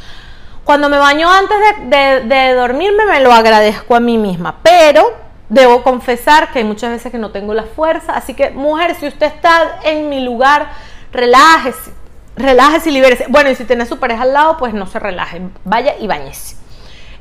[0.64, 5.12] Cuando me baño antes de, dormirme me lo agradezco a mí misma, pero
[5.48, 8.14] debo confesar que hay muchas veces que no tengo la fuerza.
[8.14, 10.70] Así que, mujer, si usted está en mi lugar,
[11.12, 12.01] relájese
[12.36, 13.26] relájese y libérese.
[13.28, 16.56] Bueno, y si tiene su pareja al lado, pues no se relaje, vaya y bañese.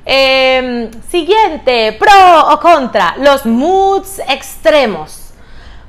[0.06, 5.32] Em, siguiente, pro o contra, los moods extremos.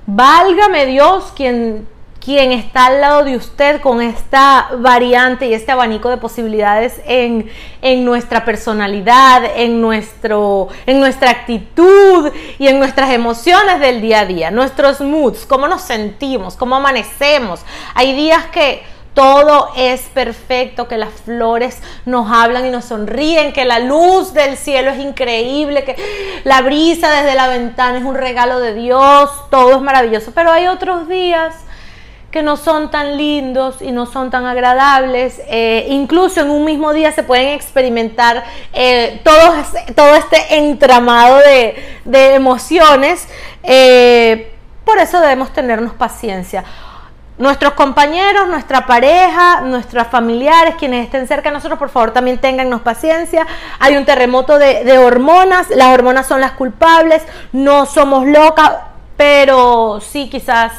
[0.05, 1.89] Válgame Dios quien,
[2.23, 7.51] quien está al lado de usted con esta variante y este abanico de posibilidades en,
[7.81, 14.27] en nuestra personalidad, en, nuestro, en nuestra actitud y en nuestras emociones del día a
[14.27, 14.51] día.
[14.51, 17.65] Nuestros moods, cómo nos sentimos, cómo amanecemos.
[17.95, 23.65] Hay días que todo es perfecto, que las flores nos hablan y nos sonríen, que
[23.65, 25.97] la luz del cielo es increíble, que
[26.45, 30.33] la brisa desde la ventana es un regalo de Dios, todo es maravilloso.
[30.35, 31.55] Pero hay otros días
[32.31, 35.43] que no son tan lindos y no son tan agradables.
[35.47, 39.63] Eh, incluso en un mismo día se pueden experimentar eh, todo,
[39.95, 43.29] todo, este entramado de, emociones.
[43.63, 44.55] Eh,
[44.87, 46.65] por eso debemos tenernos paciencia
[47.39, 52.83] nuestros compañeros, nuestra pareja, nuestros familiares, quienes estén cerca de nosotros, por favor también tengannos
[52.83, 53.47] paciencia.
[53.79, 58.73] Hay un terremoto de, hormonas, las hormonas son las culpables, no somos locas,
[59.17, 60.73] pero sí quizás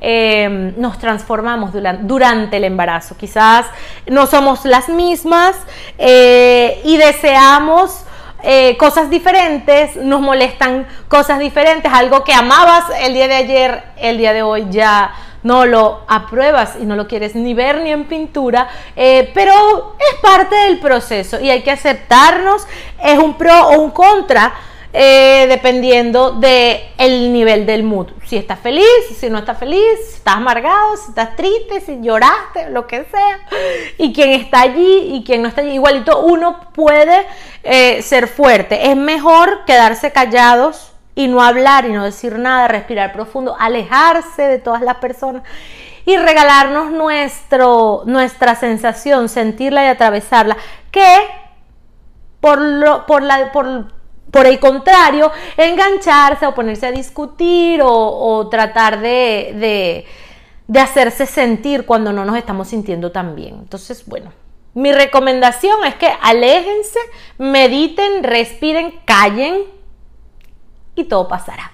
[0.00, 3.16] em, nos transformamos durante, el embarazo.
[3.16, 3.66] Quizás
[4.06, 5.56] no somos las mismas
[5.98, 8.04] eh, y deseamos...
[8.42, 14.16] Eh, cosas diferentes, nos molestan cosas diferentes, algo que amabas el día de ayer, el
[14.16, 18.04] día de hoy ya no lo apruebas y no lo quieres ni ver ni en
[18.04, 22.66] pintura, eh, pero es parte del proceso y hay que aceptarnos,
[23.02, 24.52] es un pro o un contra.
[24.92, 28.08] Eh, dependiendo del el nivel del mood.
[28.26, 28.84] Si estás feliz,
[29.16, 33.38] si no estás feliz, si estás amargado, si estás triste, si lloraste, lo que sea.
[33.98, 37.24] Y quien está allí y quien no está allí, igualito uno puede
[37.62, 38.90] eh, ser fuerte.
[38.90, 40.89] Es mejor quedarse callados
[41.20, 45.42] y no hablar y no decir nada, respirar profundo, alejarse de todas las personas
[46.06, 50.56] y regalarnos nuestro, nuestra sensación, sentirla y atravesarla,
[50.90, 51.14] que
[52.40, 53.92] por, lo, por, la, por,
[54.30, 60.06] por el contrario, engancharse o ponerse a discutir o, tratar de, de,
[60.68, 63.56] de hacerse sentir cuando no nos estamos sintiendo tan bien.
[63.56, 64.32] Entonces, bueno,
[64.72, 66.98] mi recomendación es que aléjense,
[67.36, 69.79] mediten, respiren, callen
[71.00, 71.72] y todo pasará.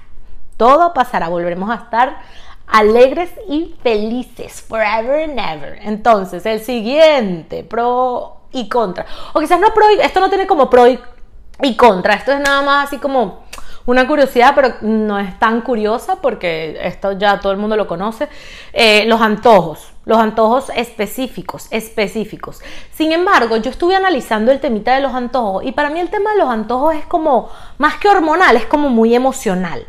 [0.57, 2.19] Todo pasará, volveremos a estar
[2.67, 5.79] alegres y felices forever and ever.
[5.83, 9.07] Entonces, el siguiente, pro y contra.
[9.33, 12.89] O quizás no pro, esto no tiene como pro y contra, esto es nada más
[12.89, 13.47] así como
[13.87, 18.29] una curiosidad, pero no es tan curiosa porque esto ya todo el mundo lo conoce,
[18.73, 22.63] eh, los antojos, los antojos específicos, específicos.
[22.93, 26.31] Sin embargo, yo estuve analizando el temita de los antojos y para mí el tema
[26.33, 29.85] de los antojos es como, más que hormonal, es como muy emocional.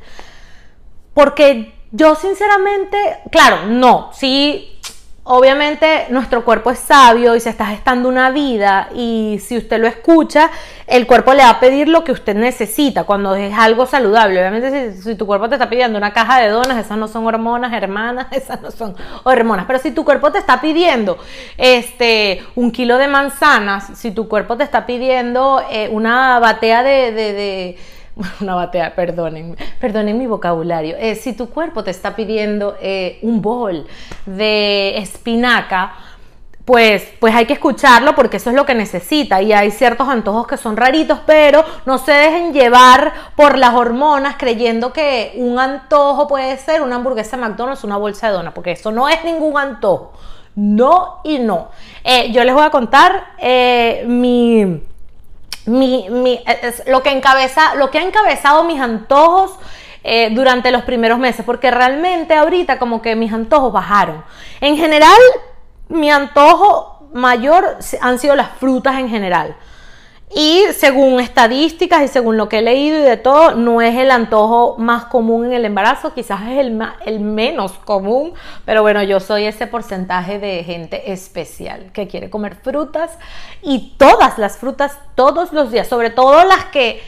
[1.14, 2.98] Porque yo sinceramente,
[3.32, 4.77] claro, no, sí
[5.28, 9.88] obviamente nuestro cuerpo es sabio y se está gestando una vida y si usted lo
[9.88, 10.50] escucha,
[10.88, 14.40] el cuerpo le va a pedir lo que usted necesita cuando es algo saludable.
[14.40, 17.74] Obviamente si, tu cuerpo te está pidiendo una caja de donas, esas no son hormonas,
[17.74, 19.66] hermanas, esas no son hormonas.
[19.68, 21.18] Pero si tu cuerpo te está pidiendo
[21.58, 27.78] este, un kilo de manzanas, si tu cuerpo te está pidiendo eh, una batea de
[28.42, 30.96] una batea, perdonen, perdonen mi vocabulario.
[30.98, 33.88] Eh, si tu cuerpo te está pidiendo eh, un bol
[34.26, 35.94] de espinaca,
[36.66, 39.42] pues, pues hay que escucharlo porque eso es lo que necesita.
[39.42, 44.36] Y hay ciertos antojos que son raritos, pero no se dejen llevar por las hormonas
[44.38, 48.72] creyendo que un antojo puede ser una hamburguesa de McDonald's, una bolsa de dona, porque
[48.72, 50.12] eso no es ningún antojo.
[50.56, 51.70] No y no.
[52.04, 53.28] Eh, yo les voy a contar
[54.08, 54.82] mi
[55.68, 56.44] mi, mi,
[56.88, 59.52] lo, que encabeza, lo que ha encabezado mis antojos
[60.04, 64.24] eh, durante los primeros meses, porque realmente ahorita como que mis antojos bajaron.
[64.62, 65.20] En general,
[65.90, 69.56] mi antojo mayor han sido las frutas en general.
[70.36, 74.12] Y según estadísticas y según lo que he leído y de todo, no es el
[74.12, 78.34] antojo más común en el embarazo, quizás es el, el menos común,
[78.66, 83.18] pero bueno, yo soy ese porcentaje de gente especial que quiere comer frutas
[83.62, 87.02] y todas las frutas todos los días, sobre todo las que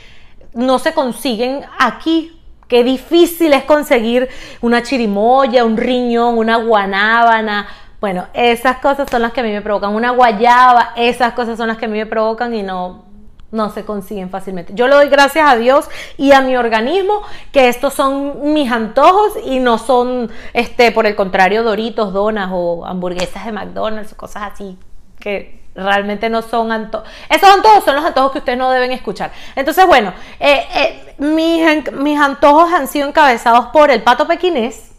[0.54, 2.36] no se consiguen aquí.
[2.70, 4.30] Qué difícil es conseguir
[4.62, 7.68] una chirimoya, un riñón, una guanábana,
[8.00, 9.94] bueno, esas cosas son las que a mí me provocan.
[9.94, 13.09] Una guayaba, esas cosas son las que a mí me provocan y no,
[13.52, 14.74] no se consiguen fácilmente.
[14.76, 19.34] Yo le doy gracias a Dios y a mi organismo que estos son mis antojos
[19.44, 24.44] y no son, este, por el contrario, doritos, donas o hamburguesas de McDonald's o cosas
[24.52, 24.78] así
[25.20, 27.08] que realmente no son antojos.
[27.30, 29.32] Esos antojos son los antojos que ustedes no deben escuchar.
[29.56, 34.92] Entonces, bueno, eh, eh, mis, mis antojos han sido encabezados por el pato pequinés,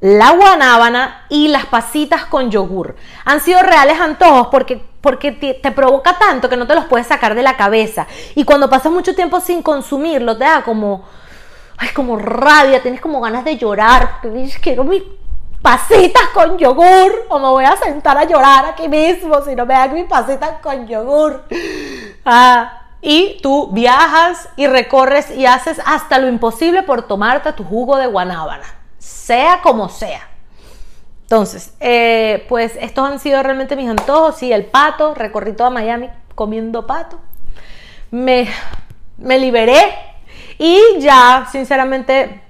[0.00, 2.96] la guanábana y las pasitas con yogur.
[3.24, 7.34] Han sido reales antojos porque, porque te, provoca tanto que no te los puedes sacar
[7.34, 8.06] de la cabeza.
[8.34, 11.04] Y cuando pasas mucho tiempo sin consumirlo, te da como,
[11.78, 14.20] ay, como rabia, tienes como ganas de llorar.
[14.22, 15.02] dices, quiero mis
[15.62, 19.74] pasitas con yogur o me voy a sentar a llorar aquí mismo si no me
[19.74, 21.44] dan mis pasitas con yogur.
[22.24, 27.96] Ah, y tú viajas y recorres y haces hasta lo imposible por tomarte tu jugo
[27.96, 30.29] de guanábana sea como sea.
[31.30, 34.36] Entonces, eh, pues estos han sido realmente mis antojos.
[34.36, 37.20] Sí, el pato, recorrí toda Miami comiendo pato.
[38.10, 38.48] Me,
[39.16, 39.80] me liberé
[40.58, 42.42] y ya, sinceramente,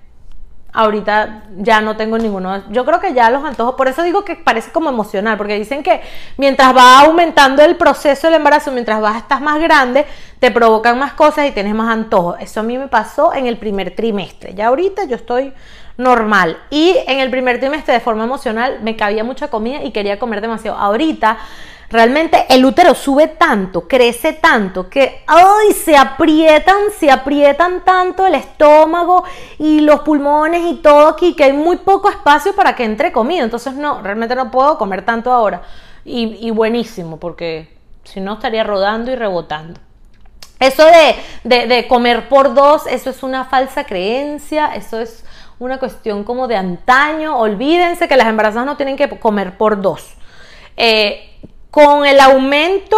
[0.73, 2.71] ahorita ya no tengo ninguno.
[2.71, 5.83] Yo creo que ya los antojos, por eso digo que parece como emocional, porque dicen
[5.83, 6.01] que
[6.38, 10.07] mientras va aumentando el proceso del embarazo, mientras vas estás más grande,
[10.38, 12.37] te provocan más cosas y tienes más antojos.
[12.40, 14.55] Eso a mí me pasó en el primer trimestre.
[14.55, 15.53] Ya ahorita yo estoy
[16.00, 16.56] normal.
[16.70, 20.40] Y en el primer trimestre de forma emocional me cabía mucha comida y quería comer
[20.40, 20.78] demasiado.
[20.78, 21.38] Ahorita
[21.90, 28.34] realmente el útero sube tanto, crece tanto que ay, se aprietan, se aprietan tanto el
[28.34, 29.24] estómago
[29.58, 33.44] y los pulmones y todo aquí que hay muy poco espacio para que entre comida.
[33.44, 35.62] Entonces no, realmente no puedo comer tanto ahora.
[36.02, 39.78] Y, buenísimo, porque si no estaría rodando y rebotando.
[40.58, 40.84] Eso
[41.44, 45.24] de, de comer por dos, eso es una falsa creencia, eso es
[45.61, 47.38] una cuestión como de antaño.
[47.38, 50.14] Olvídense que las embarazadas no tienen que comer por dos.
[50.77, 51.38] Eh,
[51.70, 52.96] con el aumento,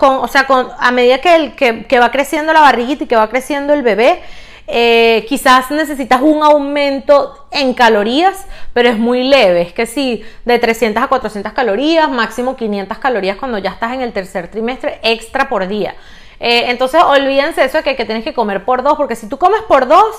[0.00, 3.28] o sea, con, a medida que, el, que, va creciendo la barriguita y que va
[3.28, 4.20] creciendo el bebé,
[4.66, 9.62] eh, quizás necesitas un aumento en calorías, pero es muy leve.
[9.62, 14.02] Es que sí, de 300 a 400 calorías, máximo 500 calorías cuando ya estás en
[14.02, 15.94] el tercer trimestre extra por día.
[16.40, 19.38] Eh, entonces, olvídense eso de que, que tienes que comer por dos, porque si tú
[19.38, 20.16] comes por dos,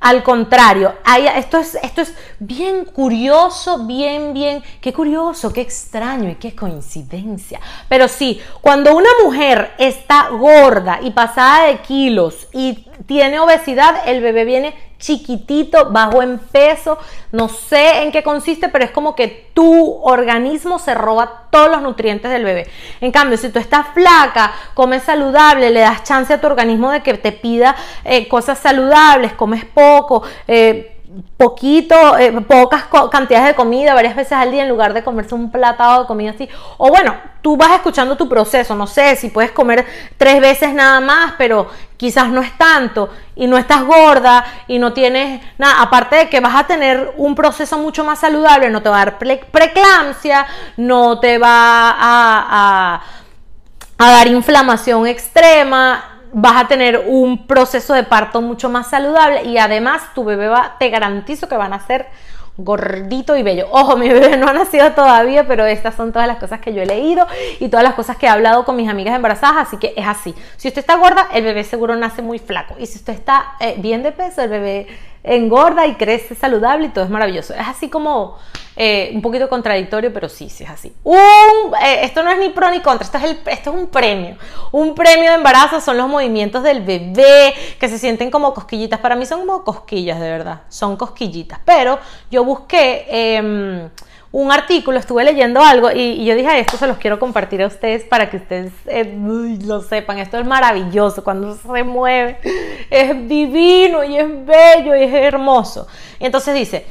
[0.00, 0.94] al contrario,
[1.36, 7.60] esto, es, esto es bien curioso, bien, bien, qué curioso, qué extraño y qué coincidencia.
[7.88, 14.20] Pero sí, cuando una mujer está gorda y pasada de kilos y tiene obesidad, el
[14.20, 16.98] bebé viene chiquitito, bajo en peso,
[17.32, 21.82] no sé en qué consiste, pero es como que tu organismo se roba todos los
[21.82, 22.68] nutrientes del bebé.
[23.00, 27.02] En cambio, si tú estás flaca, comes saludable, le das chance a tu organismo de
[27.02, 30.95] que te pida eh, cosas saludables, comes poco, eh,
[31.36, 35.50] poquito, eh, pocas cantidades de comida varias veces al día en lugar de comerse un
[35.50, 36.48] platado de comida así.
[36.78, 41.00] O bueno, tú vas escuchando tu proceso, no sé si puedes comer tres veces nada
[41.00, 46.16] más, pero quizás no es tanto y no estás gorda y no tienes nada, aparte
[46.16, 49.18] de que vas a tener un proceso mucho más saludable, no te va a dar
[49.18, 53.02] preeclampsia, no te va a,
[53.98, 59.58] a dar inflamación extrema, vas a tener un proceso de parto mucho más saludable y
[59.58, 62.06] además tu bebé va, te garantizo que van a ser
[62.58, 63.68] gordito y bello.
[63.70, 66.82] Ojo, mi bebé no ha nacido todavía, pero estas son todas las cosas que yo
[66.82, 67.26] he leído
[67.60, 70.34] y todas las cosas que he hablado con mis amigas embarazadas, así que es así.
[70.56, 72.74] Si usted está gorda, el bebé seguro nace muy flaco.
[72.78, 74.86] Y si usted está eh, bien de peso, el bebé
[75.22, 77.52] engorda y crece saludable y todo es maravilloso.
[77.54, 78.38] Es así como
[78.78, 80.92] eh, un poquito contradictorio, pero sí, sí es así.
[81.82, 83.18] Eh, esto no es ni pro ni contra, esto
[83.50, 84.36] es, un premio.
[84.70, 89.00] Un premio de embarazo son los movimientos del bebé que se sienten como cosquillitas.
[89.00, 90.60] Para mí son como cosquillas, de verdad.
[90.68, 91.58] Son cosquillitas.
[91.64, 91.98] Pero
[92.30, 93.88] yo busqué em,
[94.30, 98.04] un artículo, estuve leyendo algo y, yo dije, esto se los quiero compartir a ustedes
[98.04, 99.16] para que ustedes eh,
[99.64, 100.18] lo sepan.
[100.18, 102.40] Esto es maravilloso, cuando se mueve
[102.90, 105.86] es divino y es bello y es hermoso.
[106.20, 106.84] Y entonces dice,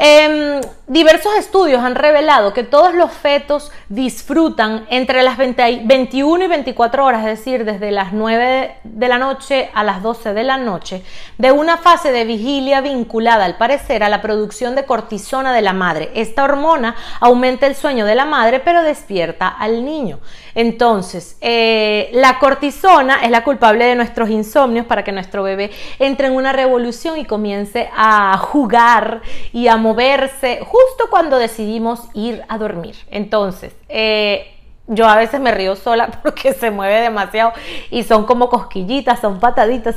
[0.00, 7.04] Em, diversos estudios han revelado que todos los fetos disfrutan entre las 21 y 24
[7.04, 11.02] horas, es decir, desde las 9 de la noche a las 12 de la noche,
[11.36, 15.72] de una fase de vigilia vinculada, al parecer, a la producción de cortisona de la
[15.72, 16.12] madre.
[16.14, 20.20] Esta hormona aumenta el sueño de la madre, pero despierta al niño.
[20.54, 26.28] Entonces, eh, la cortisona es la culpable de nuestros insomnios para que nuestro bebé entre
[26.28, 29.22] en una revolución y comience a jugar
[29.52, 32.96] y a moverse justo cuando decidimos ir a dormir.
[33.10, 34.54] Entonces, eh,
[34.86, 37.52] yo a veces me río sola porque se mueve demasiado
[37.90, 39.96] y son como cosquillitas, son pataditas,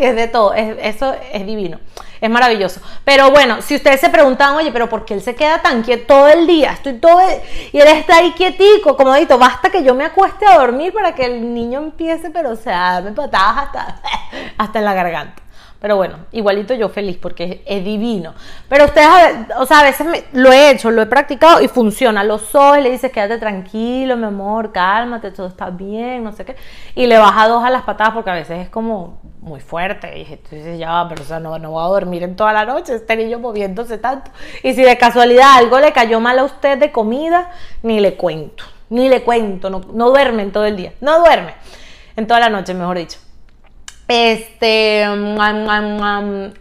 [0.00, 1.78] es de todo, eso es divino,
[2.20, 2.80] es maravilloso.
[3.04, 6.14] Pero bueno, si ustedes se preguntan, oye, pero ¿por qué él se queda tan quieto
[6.14, 6.72] todo el día?
[6.72, 7.20] Estoy todo
[7.72, 11.14] y él está ahí quietico, como dicho, basta que yo me acueste a dormir para
[11.14, 14.02] que el niño empiece, pero o sea, darme patadas hasta,
[14.58, 15.42] hasta en la garganta.
[15.80, 18.34] Pero bueno, igualito yo feliz porque es, divino.
[18.68, 22.22] Pero ustedes, o sea, a veces lo he hecho, lo he practicado y funciona.
[22.22, 26.54] Los ojos le dices, quédate tranquilo, mi amor, cálmate, todo está bien, no sé qué.
[26.94, 30.18] Y le baja dos a las patadas porque a veces es como muy fuerte.
[30.18, 32.66] Y entonces ya va, pero o sea, no, no voy a dormir en toda la
[32.66, 34.30] noche, este niño moviéndose tanto.
[34.62, 37.52] Y si de casualidad algo le cayó mal a usted de comida,
[37.82, 41.54] ni le cuento, ni le cuento, no, no duerme en todo el día, no duerme
[42.16, 43.18] en toda la noche, mejor dicho.
[44.12, 45.06] Este,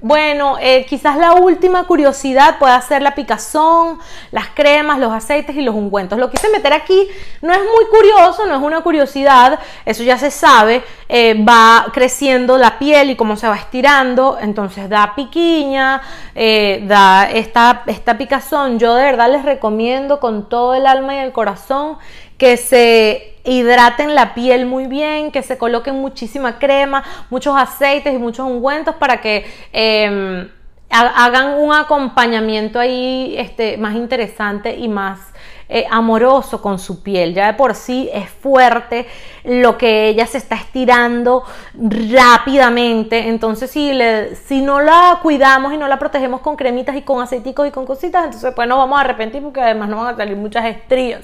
[0.02, 3.98] bueno, eh, quizás la última curiosidad puede ser la picazón,
[4.30, 6.20] las cremas, los aceites y los ungüentos.
[6.20, 7.08] Lo quise meter aquí,
[7.42, 12.56] no es muy curioso, no es una curiosidad, eso ya se sabe, eh, va creciendo
[12.60, 16.04] la piel y cómo se va estirando, entonces da piquiña,
[16.36, 18.78] eh, da esta, esta picazón.
[18.78, 21.98] Yo de verdad les recomiendo con todo el alma y el corazón
[22.38, 28.18] que se hidraten la piel muy bien, que se coloquen muchísima crema, muchos aceites y
[28.18, 30.50] muchos ungüentos para que em,
[30.90, 35.20] hagan un acompañamiento ahí este, más interesante y más
[35.72, 37.36] eh, amoroso con su piel.
[37.36, 39.06] Ya de por sí es fuerte
[39.44, 41.44] lo que ella se está estirando
[41.76, 43.28] rápidamente.
[43.30, 47.22] Entonces, si, le, si no la cuidamos y no la protegemos con cremitas y con
[47.22, 50.18] aceiticos y con cositas, entonces pues nos vamos a arrepentir porque además nos van a
[50.18, 51.24] salir muchas estrías.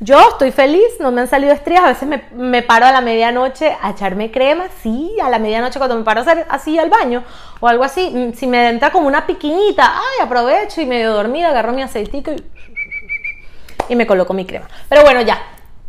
[0.00, 3.76] Yo estoy feliz, no me han salido estrías, a veces me, paro a la medianoche
[3.82, 7.24] a echarme crema, sí, a la medianoche cuando me paro a hacer así al baño
[7.58, 11.48] o algo así, mm, si me entra como una piquiñita, ay, aprovecho y medio dormida,
[11.48, 12.36] agarro mi aceitico y,
[13.88, 14.68] y me coloco mi crema.
[14.88, 15.42] Pero bueno, ya,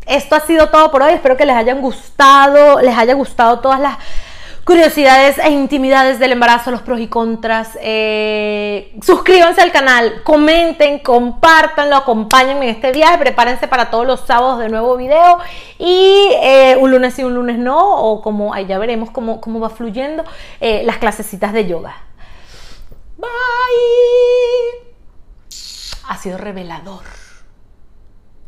[0.06, 3.78] esto ha sido todo por hoy, espero que les hayan gustado, les haya gustado todas
[3.78, 3.96] las
[4.70, 7.76] curiosidades e intimidades del embarazo, los pros y contras.
[7.82, 14.60] Eh, suscríbanse al canal, comenten, compártanlo, acompáñenme en este viaje, prepárense para todos los sábados
[14.60, 15.38] de nuevo video
[15.76, 19.58] y eh, un lunes sí, un lunes no, o como ahí ya veremos cómo, cómo
[19.58, 20.22] va fluyendo
[20.60, 21.96] eh, las clasecitas de yoga.
[23.18, 23.26] Bye.
[26.06, 27.19] Ha sido revelador.